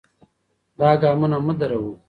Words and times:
دا 0.79 0.89
ګامونه 1.01 1.37
مه 1.45 1.53
دروئ. 1.59 1.89